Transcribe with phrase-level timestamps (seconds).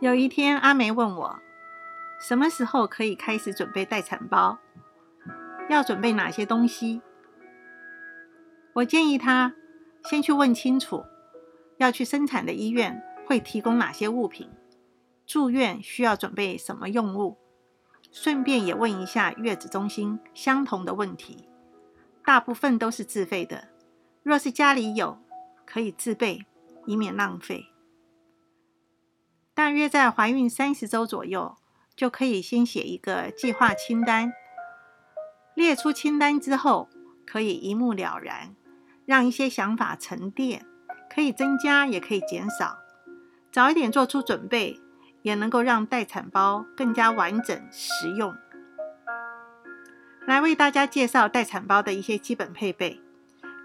[0.00, 1.38] 有一天，阿梅问我，
[2.18, 4.58] 什么时候可以开始准备待产包？
[5.68, 7.02] 要准备哪些东西？
[8.72, 9.54] 我建议她
[10.04, 11.04] 先去问清楚，
[11.76, 14.48] 要去生产的医院会提供哪些物品，
[15.26, 17.36] 住院需要准备什么用物，
[18.10, 21.46] 顺便也问一下月子中心相同的问题。
[22.24, 23.68] 大部分都是自费的，
[24.22, 25.18] 若是家里有，
[25.66, 26.46] 可以自备，
[26.86, 27.66] 以免浪费。
[29.60, 31.54] 大约在怀孕三十周左右，
[31.94, 34.32] 就可以先写一个计划清单。
[35.52, 36.88] 列出清单之后，
[37.26, 38.56] 可以一目了然，
[39.04, 40.64] 让一些想法沉淀，
[41.14, 42.78] 可以增加，也可以减少。
[43.52, 44.80] 早一点做出准备，
[45.20, 48.34] 也能够让待产包更加完整实用。
[50.26, 52.98] 来为大家介绍待产包的一些基本配备，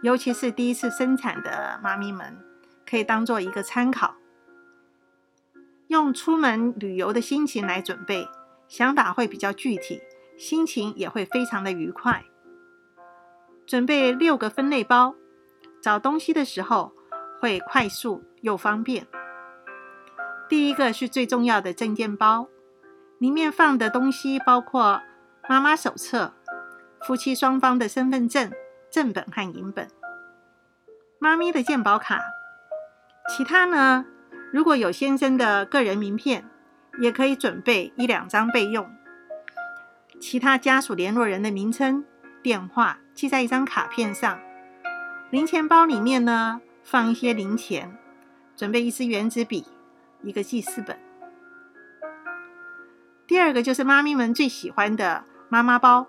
[0.02, 2.38] 尤其是第一次生产的妈咪们，
[2.86, 4.16] 可以当做一个参考。
[5.88, 8.28] 用出门旅游的心情来准备，
[8.68, 10.02] 想法会比较具体，
[10.38, 12.26] 心情也会非常的愉快。
[13.68, 15.16] 准备六个分类包，
[15.82, 16.94] 找东西的时候
[17.40, 19.08] 会快速又方便。
[20.48, 22.48] 第一个是最重要的证件包，
[23.20, 25.02] 里面放的东西包括
[25.48, 26.34] 妈妈手册、
[27.02, 28.52] 夫妻双方的身份证
[28.92, 29.88] 正本和影本、
[31.20, 32.22] 妈咪的健保卡，
[33.30, 34.06] 其他呢？
[34.52, 36.46] 如果有先生的个人名片，
[37.00, 38.90] 也可以准备一两张备用。
[40.20, 42.06] 其他家属联络人的名称、
[42.42, 44.40] 电话记在一张卡片上。
[45.30, 47.98] 零钱包里面呢，放一些零钱，
[48.56, 49.66] 准备一支圆珠笔，
[50.24, 50.98] 一个记事本。
[53.28, 56.08] 第二个就是妈咪们最喜欢的妈妈包，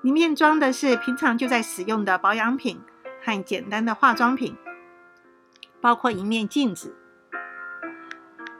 [0.00, 2.80] 里面装的是平常就在使用的保养品
[3.22, 4.56] 和简单的化妆品，
[5.80, 6.96] 包括一面镜子。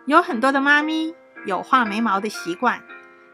[0.07, 1.15] 有很多的妈咪
[1.47, 2.83] 有画眉毛的习惯，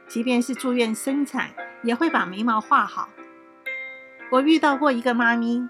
[0.09, 1.50] 即便是住院生产，
[1.83, 3.09] 也会把眉毛画好。
[4.32, 5.69] 我遇到过一个妈咪，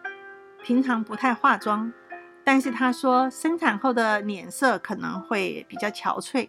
[0.62, 1.92] 平常不太化妆，
[2.42, 6.48] 但是她说生产后的脸色可能会比较憔悴，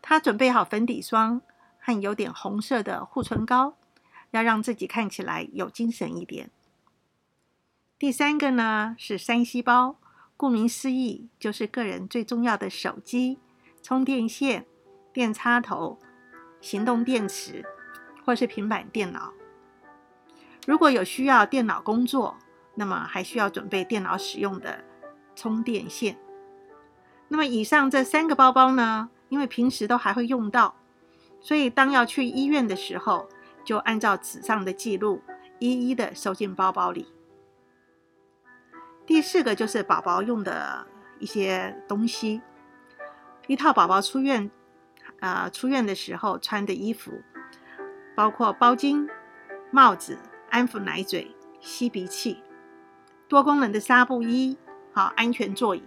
[0.00, 1.42] 她准备好粉底霜
[1.78, 3.76] 和有点红色的护唇膏，
[4.30, 6.50] 要让自己看起来有精神一点。
[7.98, 9.96] 第三个呢是三西包，
[10.36, 13.38] 顾名思义，就是个人最重要的手机。
[13.84, 14.64] 充电线、
[15.12, 15.98] 电插头、
[16.62, 17.62] 行动电池，
[18.24, 19.34] 或是平板电脑。
[20.66, 22.38] 如果有需要电脑工作，
[22.76, 24.82] 那么还需要准备电脑使用的
[25.36, 26.16] 充电线。
[27.28, 30.74] 那么以上这三个包包呢，因为平时都还会用到，
[31.42, 33.28] 所以当要去医院的时候，
[33.66, 35.20] 就按照纸上的记录，
[35.58, 37.12] 一一的收进包包里。
[39.04, 40.86] 第四个就是宝宝用的
[41.18, 42.40] 一些东西。
[43.46, 44.50] 一套宝宝出院，
[45.20, 47.22] 呃，出院的时候穿的衣服，
[48.16, 49.08] 包括包巾、
[49.70, 50.18] 帽子、
[50.50, 52.42] 安抚奶嘴、吸鼻器、
[53.28, 54.56] 多功能的纱布衣，
[54.92, 55.82] 好，安全座椅。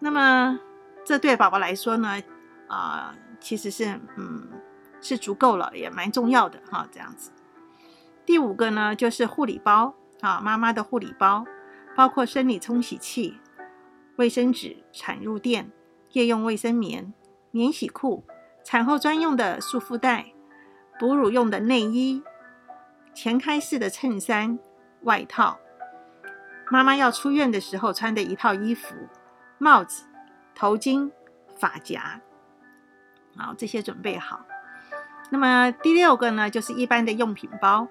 [0.00, 0.58] 那么，
[1.04, 2.20] 这对宝宝来说呢，
[2.68, 4.48] 啊，其实是，嗯，
[5.00, 6.88] 是足够了，也蛮重要的哈。
[6.90, 7.30] 这样子。
[8.26, 11.44] 第五个呢，就是护理包，啊，妈妈的护理包，
[11.94, 13.38] 包括生理冲洗器、
[14.16, 15.70] 卫生纸、产褥垫。
[16.14, 17.12] 夜用卫生棉、
[17.50, 18.24] 免洗裤、
[18.64, 20.26] 产后专用的束缚带、
[20.98, 22.22] 哺乳用的内衣、
[23.12, 24.56] 前开式的衬衫、
[25.02, 25.58] 外套，
[26.70, 28.94] 妈妈要出院的时候穿的一套衣服、
[29.58, 30.04] 帽子、
[30.54, 31.10] 头巾、
[31.58, 32.20] 发夹，
[33.36, 34.46] 好，这些准备好。
[35.30, 37.88] 那么第六个呢，就是一般的用品包，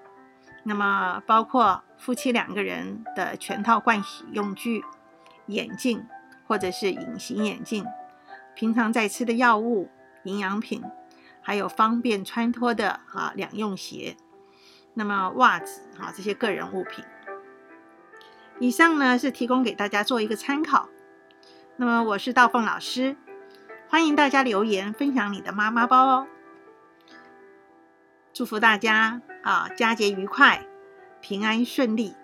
[0.62, 4.82] 那么包括夫妻两个人的全套盥洗用具、
[5.48, 6.06] 眼镜
[6.46, 7.84] 或者是隐形眼镜。
[8.54, 9.88] 平常在吃的药物、
[10.22, 10.82] 营养品，
[11.40, 14.16] 还有方便穿脱的啊两用鞋，
[14.94, 17.04] 那么袜子啊这些个人物品。
[18.60, 20.88] 以上呢是提供给大家做一个参考。
[21.76, 23.16] 那么我是道凤老师，
[23.88, 26.28] 欢迎大家留言分享你的妈妈包哦。
[28.32, 30.64] 祝福大家啊佳节愉快，
[31.20, 32.14] 平安顺利。